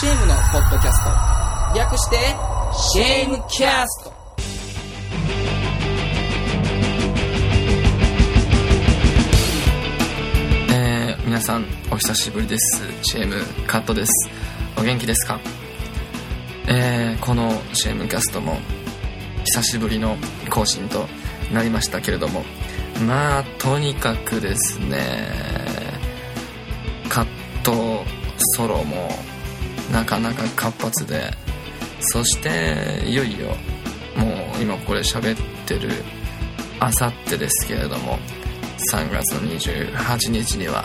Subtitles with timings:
[0.00, 1.10] シェームのポッドキャスト。
[1.76, 2.16] 略して
[2.92, 4.12] シェームキャスト。
[10.70, 12.80] えー、皆さんお久しぶりです。
[13.02, 14.12] シェームカットです。
[14.78, 15.40] お元気ですか？
[16.68, 18.56] えー、このシェームキャストも
[19.46, 20.16] 久しぶりの
[20.48, 21.08] 更新と
[21.52, 22.44] なりましたけれども。
[23.04, 25.26] まあとにかくですね
[27.08, 27.26] カッ
[27.64, 28.04] ト
[28.54, 29.08] ソロも
[29.92, 31.32] なかなか活発で。
[32.00, 33.48] そしていよいよ
[34.16, 34.26] も
[34.58, 35.90] う今これ喋ってる
[36.80, 38.18] あさってですけれども
[38.92, 40.84] 3月の28日には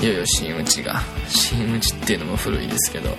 [0.00, 3.10] いよいよ新内が新内っていうのも古いですけど、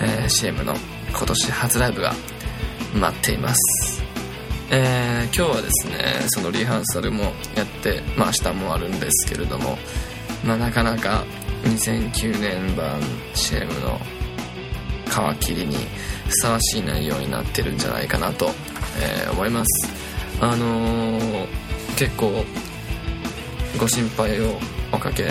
[0.00, 0.74] えー、CM の
[1.10, 2.12] 今年初ライブが
[2.94, 4.02] 待っています。
[4.70, 5.96] えー、今日はですね
[6.28, 7.24] そのリハーサルも
[7.54, 9.76] やってまあ明日もあるんですけれども
[10.42, 11.24] まあなかなか
[11.64, 13.00] 2009年版
[13.34, 13.98] CM の
[15.36, 15.76] 皮切りに
[16.26, 18.50] ふさわしい内容になってるんじゃないかなと、
[19.00, 19.88] えー、思います。
[20.40, 21.46] あのー、
[21.96, 22.44] 結構
[23.78, 24.58] ご心配を
[24.92, 25.24] おかけ、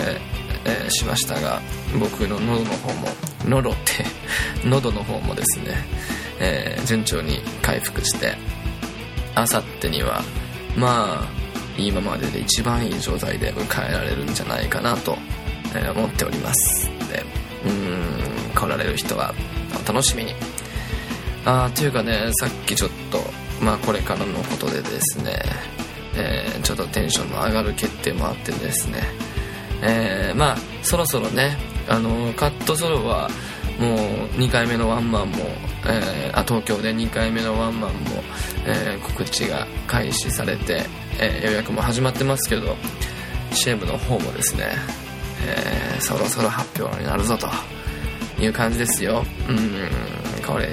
[0.64, 1.60] えー、しましたが
[1.98, 3.08] 僕の喉の方も
[3.44, 4.04] 喉って
[4.64, 5.84] 喉の方もですね、
[6.38, 8.36] えー、順調に回復して
[9.34, 10.22] あさってには
[10.76, 11.42] まあ
[11.78, 15.16] 今までで一番いい状態で迎えられるんじゃないかなと、
[15.74, 16.86] え思っております。
[17.08, 17.24] で
[17.64, 19.34] うん来られる人は
[19.86, 20.34] 楽しみに。
[21.44, 23.18] ああというかねさっきちょっと
[23.60, 25.42] まあこれからのことでですね、
[26.14, 29.02] えー、ちょっとテンションの上がる決定もあってですね
[29.82, 31.56] えー、まあそろそろね
[31.88, 33.28] あのカットソロは
[33.80, 33.98] もう
[34.38, 35.38] 2回目のワンマンも、
[35.86, 37.98] えー、あ東京で2回目のワンマンも、
[38.64, 40.84] えー、告知が開始されて、
[41.20, 42.76] えー、予約も始まってますけど
[43.52, 44.66] シェムの方もですね、
[45.44, 47.48] えそろそろ発表になるぞと
[48.40, 49.24] いう感じですよ。
[49.48, 49.88] うん
[50.46, 50.68] これ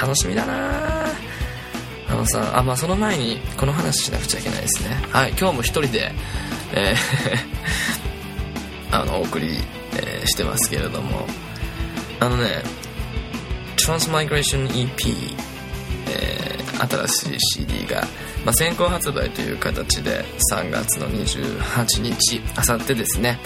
[0.00, 1.06] 楽しみだな。
[2.10, 4.90] あのさあまあその前にこの話しなくちゃいけないですね。
[5.12, 6.12] はい今日も一人で
[6.72, 6.94] え
[8.90, 9.58] あのお送り、
[9.96, 11.26] えしてますけれども。
[12.20, 12.62] あのね
[13.76, 15.34] Transmigration EP、
[16.10, 18.02] えー、新しい CD が、
[18.44, 23.38] まあ、先行発売という形で3月の28日あさってですね、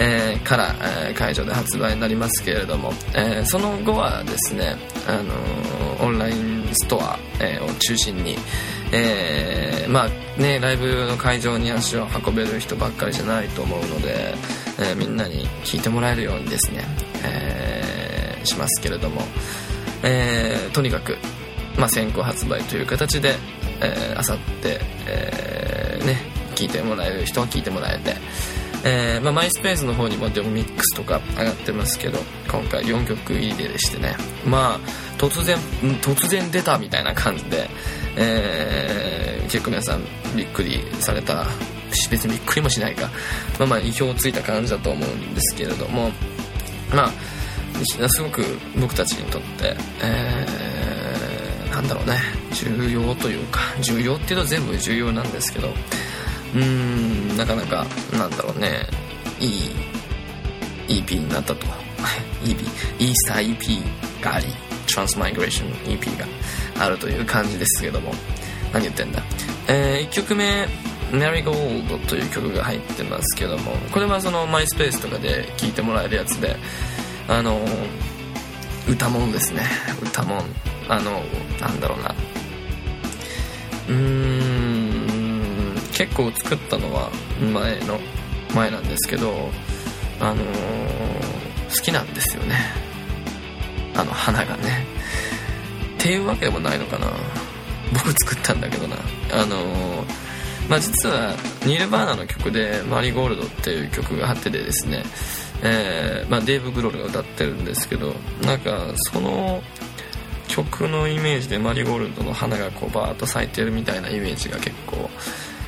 [0.00, 0.74] えー、から、
[1.06, 4.74] えー、会場で発売になりますけれども、えー、その後はですね、
[5.06, 8.36] あのー、オンラインストア、えー、を中心に、
[8.92, 14.34] えー、まあねライブの会場に足を運べる人ばっかりじゃないと思うので、
[14.80, 16.84] えー、みんなに聴いてもらえるようにですね、
[17.22, 17.90] えー
[18.44, 19.22] しますけれども、
[20.02, 21.16] えー、とにかく、
[21.78, 23.34] まあ、先行発売という形で
[24.16, 26.16] あさって、えー、ね
[26.54, 28.14] 聞いてもらえる人は聞いてもらえて、
[28.82, 32.18] えーまあ、マイスペースの方にもデモミックスとか上がってますけど
[32.50, 34.16] 今回4曲入りでしてね。
[34.46, 34.80] まあ
[35.18, 35.58] 突然
[36.00, 37.68] 突然出たみたいな感じで、
[38.16, 40.02] えー、結構皆さん
[40.34, 41.46] びっくりされた
[42.10, 43.10] 別にびっくりもしないか。
[43.58, 46.10] まあまあ意表をついた感じだと思うんですけれども。
[46.94, 47.10] まあ
[48.08, 48.42] すごく
[48.78, 52.18] 僕たちにとって、えー、なんだろうね。
[52.52, 55.68] 重要というか重要っていうと全部重要なんですけど
[56.54, 56.64] うー
[57.34, 58.86] んなかなかなんだろうね。
[59.38, 61.66] いい EP になったと。
[62.44, 62.56] EP
[62.98, 64.46] イースター EP があり
[64.86, 66.26] トランスマイグレーション EP が
[66.84, 68.12] あるという感じですけども。
[68.72, 69.22] 何言ってんだ？
[69.68, 70.68] えー、1曲目
[71.12, 73.72] 「メリーゴールド」という曲が入ってますけども。
[73.92, 76.56] これはそのマイスペースとかで聴いてもらえるやつで
[77.28, 77.60] あの
[78.88, 79.62] 歌もんですね。
[80.02, 80.42] 歌もん。
[80.88, 81.22] あの
[81.60, 82.14] なんだろうな。
[83.88, 84.39] うーん。
[86.00, 87.10] 結構作ったのは
[87.52, 87.98] 前の
[88.54, 89.50] 前なんですけど
[90.18, 90.42] あの
[91.68, 92.56] 好きなんですよね。
[93.94, 94.86] あの花がね。
[95.98, 97.06] っていうわけでもないのかな。
[97.92, 98.96] 僕作ったんだけどな。
[99.34, 100.06] あの
[100.70, 101.34] まあ実は
[101.66, 105.04] ニール・バーナーの曲で「マリーゴールド」っていう曲があってでですね
[105.62, 109.62] えーまあ、デーブ・グロールが歌ってるんですけどなんかその
[110.48, 115.10] 曲のイメージでマリーゴールドの花がこうバーッと咲いてるみたいなイメージが結構、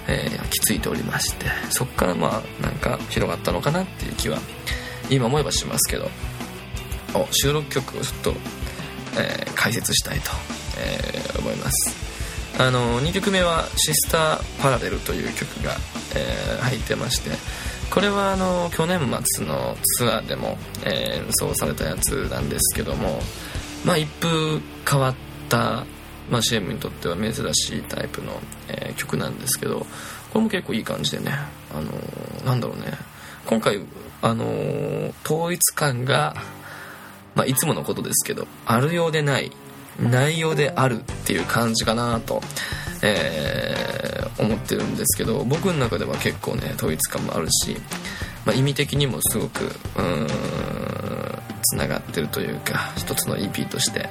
[0.08, 4.38] えー、きついておりましてそこからまあなんか広がったのかなっていう気は
[5.10, 6.08] 今思えばしますけど
[7.14, 8.31] お収録曲をちょっと、
[9.20, 10.31] えー、解説したいと、
[10.78, 12.12] えー、思います。
[12.58, 15.75] あの2曲目は「シスター・パラレル」という曲が、
[16.14, 17.31] えー、入ってまして
[17.93, 23.20] これはあの去年末のツアーでも、えー、演奏されたやつなんですけども、
[23.84, 25.14] まあ、一風変わっ
[25.50, 25.84] た、
[26.30, 28.32] まあ、CM にとっては珍しいタイプの、
[28.69, 29.86] えー、曲なんですけどこ
[30.36, 31.32] れも結構いい感じでね、
[31.74, 32.92] あのー、なんだろうね
[33.46, 33.80] 今回、
[34.22, 36.34] あのー、統一感が
[37.34, 39.52] まあ、いつものことですけどあるようでない
[40.00, 42.40] 内容であるっていう感じかなと、
[43.02, 47.76] えー、思ってるんですけど僕の中では結構ね統一感もあるし、
[48.44, 49.64] まあ、意味的にもすごく
[49.96, 50.26] うん
[51.72, 54.10] つながってるというか一つの EP として、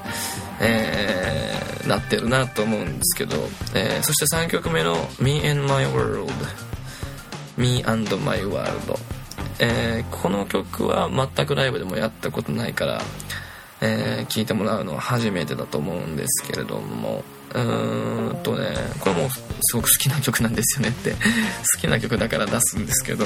[0.59, 3.37] えー、なってるなと思うんですけど、
[3.75, 6.33] えー、そして3曲目の「Me and My World」
[7.57, 8.97] 「Me and My World」
[9.59, 13.01] えー、この曲は全くライブでもやったことないから
[13.83, 21.17] えー、聞いてもらうのは初めてだと思うんですけれどもうーんとねこれもすごく好きな曲なんですよねって好
[21.81, 23.25] きな曲だから出すんですけど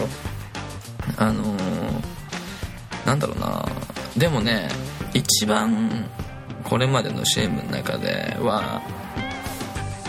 [1.17, 3.65] あのー、なんだろうな
[4.17, 4.69] でもね
[5.13, 6.09] 一番
[6.63, 8.81] これまでの CM の中では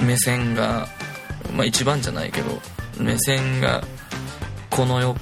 [0.03, 0.87] 目線が
[1.55, 2.61] まあ一番じゃないけど
[2.99, 3.83] 目線が
[4.71, 5.17] この世っ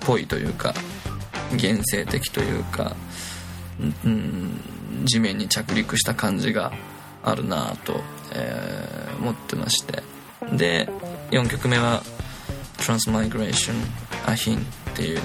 [0.00, 0.74] ぽいというか
[1.54, 2.96] 現世的というか
[4.04, 4.60] うん、
[5.04, 6.72] 地面に着陸した感じが
[7.24, 8.00] あるなと、
[8.32, 10.02] えー、思ってまして。
[10.56, 10.88] で
[11.30, 12.02] 4曲目は
[12.78, 14.64] 「TransmigrationAhin」っ
[14.94, 15.22] ていうね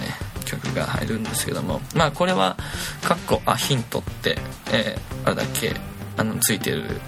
[0.48, 2.58] 曲が入るんですけどもまあこれは
[3.04, 4.38] 「かっこあヒント」って、
[4.72, 5.76] えー、あれだけ
[6.18, 7.00] あのついてる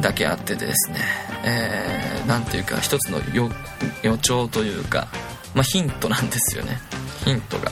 [0.00, 0.98] だけあってですね
[1.44, 3.20] えー、ていうか一つの
[4.02, 5.06] 予兆というか、
[5.54, 6.80] まあ、ヒントなんですよね。
[7.24, 7.70] ヒントが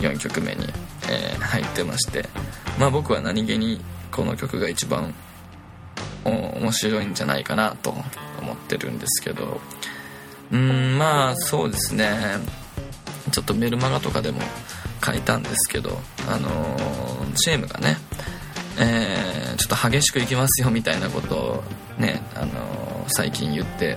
[0.00, 0.66] 4曲目に
[1.08, 2.28] えー、入ってまして
[2.78, 3.80] まあ僕は何気に
[4.10, 5.14] この曲が一番
[6.24, 7.90] 面白いんじゃないかなと
[8.40, 9.60] 思ってるんですけど
[10.52, 12.36] うんまあそうですね。
[13.32, 14.40] ちょっとメルマガとかでも
[15.04, 15.98] 書いたんですけど
[16.28, 17.96] あのー、チームがね
[18.78, 21.64] えー、ちょっと激しくいきますよみたいなことを
[21.98, 23.96] ね、あのー、最近言って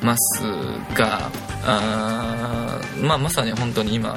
[0.00, 0.42] ます
[0.94, 1.30] が
[1.64, 4.16] あ、まあ、まさに本当に今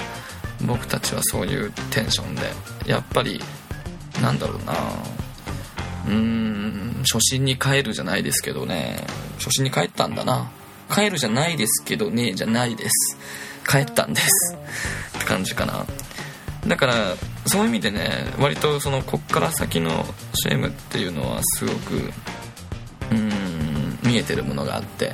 [0.65, 2.41] 僕たちはそういうテンションで
[2.85, 3.39] やっぱり
[4.21, 4.73] なんだろうな
[6.07, 9.05] うーん初心に帰るじゃないですけどね
[9.37, 10.51] 初心に帰ったんだな
[10.93, 13.17] 帰るじゃないですけどねじゃないです。
[13.67, 14.55] 帰ったんです。
[15.17, 15.85] って感じかな。
[16.67, 16.93] だから
[17.45, 18.09] そういう意味でね
[18.39, 20.03] 割とそのこっから先の
[20.33, 22.11] CM っていうのはすごく
[23.11, 25.13] うん見えてるものがあって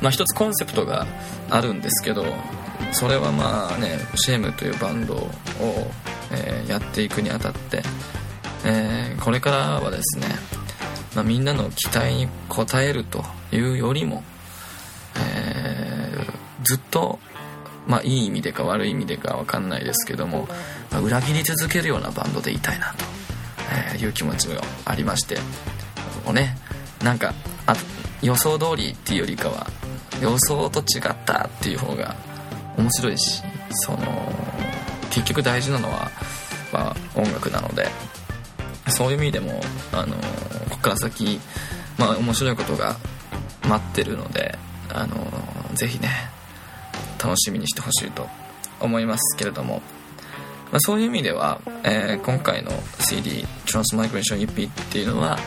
[0.00, 1.06] まあ一つコンセプトが
[1.50, 2.24] あるんですけど
[2.92, 5.30] それはまあねシェームというバンドを、
[6.30, 7.82] えー、やっていくにあたって、
[8.64, 10.26] えー、これからはですね、
[11.16, 14.22] まあ、みんなの期待に応えるというよりも、
[15.16, 17.18] えー、ずっと
[17.86, 20.48] まあいい意味でか悪い意味でか分かんないですけども、
[20.90, 23.04] まあ、裏切り続けるようなバンドでいたいなと、
[23.94, 25.36] えいう気持ちがありまして
[26.24, 26.56] もうね
[27.02, 27.34] なんか
[27.66, 27.74] あ
[28.22, 29.66] 予想通りっていうよりかは
[30.20, 32.16] 予想と違ったっていう方が
[32.78, 33.98] 面白いしその
[35.10, 36.10] 結局大事なのは、
[36.72, 37.88] まあ、音楽なので
[38.88, 39.60] そういう意味でも
[39.92, 40.20] あのこ
[40.70, 41.40] こから先、
[41.98, 42.96] まあ、面白いことが
[43.68, 44.58] 待ってるので
[44.92, 45.16] あの
[45.74, 46.08] ぜひね
[47.24, 48.28] 楽しみにしてほしいと
[48.80, 49.80] 思いますけれども、
[50.70, 55.38] まあ、そういう意味では、えー、今回の CD「Transmigration EP」っていうのは、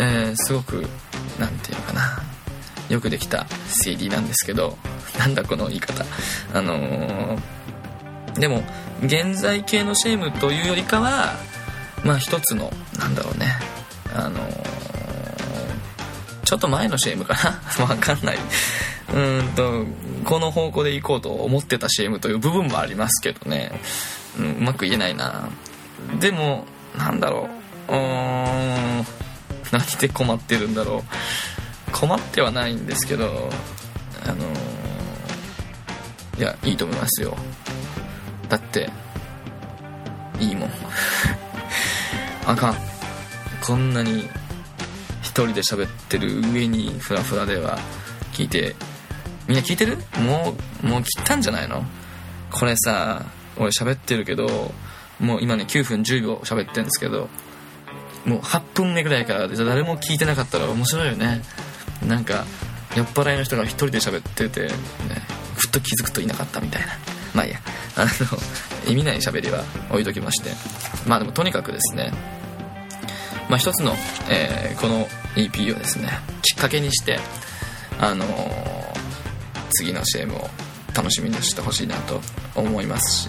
[0.00, 0.84] えー、すごく
[1.38, 2.22] 何て言うのかな。
[2.88, 4.76] よくできた CD なんですけど
[5.18, 6.04] なんだこの言い方。
[6.52, 8.64] あのー、でも
[9.02, 11.32] 現在系のシェームというよりかは
[12.04, 13.46] まあ一つのなんだろうね。
[14.14, 14.40] あの、
[16.44, 17.34] ちょっと前のシェームか
[17.78, 17.84] な。
[17.86, 18.38] わかんない。
[19.14, 19.84] うんと
[20.24, 23.72] この方向で行こうと思ってたシェームという部分もありますけどね、
[24.38, 25.48] うん、うまく言えないな。
[26.18, 26.64] でも
[26.96, 27.48] なんだろ
[27.88, 27.92] う。
[27.92, 29.06] うーん
[29.70, 31.92] 何で困ってるんだろう。
[31.92, 33.50] 困ってはないんですけど
[34.24, 34.72] あのー
[36.38, 37.36] いやいいと思いますよ。
[38.48, 38.90] だって
[40.40, 40.70] いいもん。
[42.46, 42.76] あかん。
[43.64, 44.28] こんなに
[45.20, 47.78] 一人で喋ってる上にフラフラでは
[48.32, 48.74] 聞いて
[49.48, 49.96] みんな聞いてる？
[50.20, 51.84] もうもう切ったんじゃないの？
[52.50, 53.24] これさ
[53.56, 54.72] 俺喋ってるけど
[55.20, 57.28] もう今ね9分10秒喋ってるんですけど
[58.24, 61.42] もう8分目ぐらいからじゃ誰も聞いてなかったら面白いよね。
[62.06, 62.44] なんか
[62.96, 64.68] 酔っ払いの人が一人で喋ってて、ね、
[65.56, 66.88] ふっと気づくといなかったみたいな。
[67.34, 67.60] まあいいや。
[67.96, 70.50] あの意味ない喋りは置いときまして。
[71.06, 72.12] まあでもとにかくですね
[73.48, 73.94] まあ一つの、
[74.30, 76.08] えー、この EP をですね
[76.42, 77.18] きっかけにして
[77.98, 78.28] あのー、
[79.72, 80.48] 次の CM を
[80.94, 82.20] 楽しみにしてほしいなと
[82.54, 83.28] 思います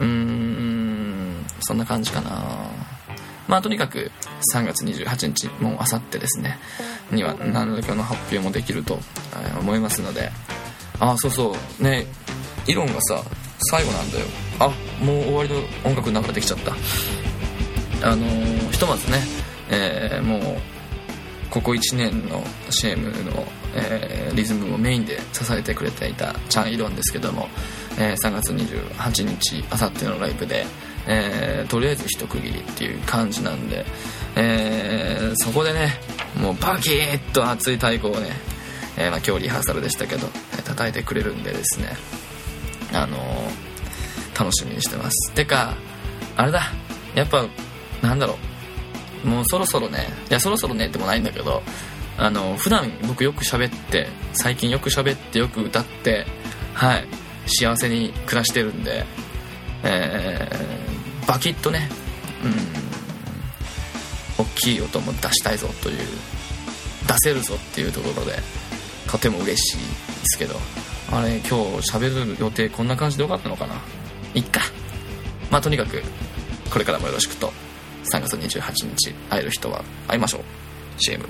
[0.00, 2.70] うーんそんな感じかな。
[3.48, 4.10] まあとにかく
[4.54, 6.58] 3月28日もうあさってですね。
[7.10, 8.98] には何らかの発表もできると
[9.60, 10.30] 思いますので。
[10.98, 11.82] ああそうそう。
[11.82, 12.06] ね
[12.66, 13.22] イロンがさ
[13.70, 14.26] 最後なんだよ。
[14.58, 14.68] あ
[15.04, 16.72] もう終わりの音楽流れてきちゃった。
[18.08, 19.18] あのーひとまずね、
[19.70, 20.60] えーもう
[21.50, 27.48] ここ1年のシェームの、えーリズムをメインで支えてくれていたチャン・イロンですけども、
[27.98, 30.64] えー3月28日あさってのライブで、
[31.06, 33.84] えーとりあえず一区切りっていう感じなんで、
[34.36, 35.90] えーそこでね
[36.40, 38.30] もうバキッと熱い太鼓をね、
[38.96, 40.26] えーまあ、今日リハーサルでしたけど、
[40.58, 41.88] え叩いてくれるんでですね
[42.94, 43.16] あの
[44.38, 45.32] 楽しみにしてます。
[45.32, 45.74] てか
[46.36, 46.62] あれだ
[47.14, 47.44] やっぱ
[48.02, 48.36] なんだろ
[49.24, 51.62] うもうそろそろねいやそろそろねってもないんだけど
[52.22, 56.24] あの普段僕よく喋って最近よく喋ってよく歌って
[56.72, 57.06] はい。
[57.46, 59.04] 幸せに暮らしてるんで
[59.82, 61.88] えーバキッとね
[64.38, 64.44] うん。
[64.44, 65.96] 大きい音も出したいぞという
[67.08, 68.38] 出せるぞっていうところで
[69.08, 69.84] とても嬉しいで
[70.24, 70.54] すけど
[71.10, 73.74] あれ今日喋る予定こんな感じでよかったのかな？
[74.34, 74.60] いっか。
[75.50, 76.00] まあとにかく
[76.70, 77.52] これからもよろしくと
[78.12, 80.42] 3月28日会える人は会いましょう。
[80.98, 81.24] CM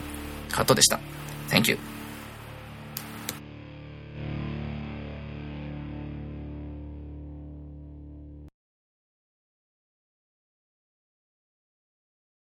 [0.52, 1.00] カットでした
[1.48, 1.78] Thank you